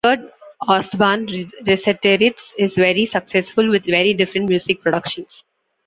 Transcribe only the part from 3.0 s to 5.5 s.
successful with very different music productions.